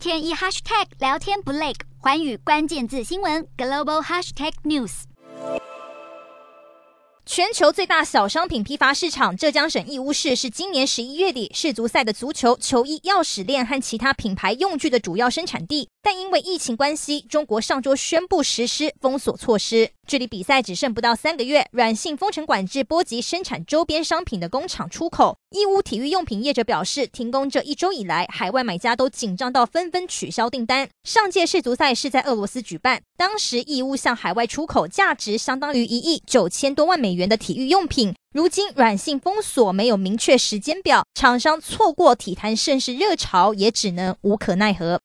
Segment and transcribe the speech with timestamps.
[0.00, 5.02] 天一 hashtag 聊天不累，寰宇关键字新闻 global hashtag news。
[7.26, 15.90] 全球最大小商品批发市场浙江省义乌市是今年十一月底世足赛的足球、球衣、钥匙链和其他品牌用具的主要生产地。
[16.02, 19.90] 但因为疫情关系，中国上周宣布实施封锁措施。
[20.08, 25.36] 距离比赛只剩不到三个月，软性封城管制波及生产周边商品的工厂出口。
[25.50, 30.88] 义乌体育用品业者表示，停工这一周以来，海外买家都紧张到纷纷取消订单。
[31.02, 38.14] 上届世足赛是在俄罗斯举办，当时义乌向海外出口价值相当于一亿九千多万美元的体育用品。
[38.32, 44.98] 如今软性封锁，没有明确时间表，厂商错过体坛盛世热潮，也只能无可奈何。